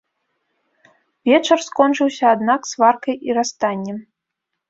[1.31, 3.97] Вечар скончыўся, аднак, сваркай і расстаннем.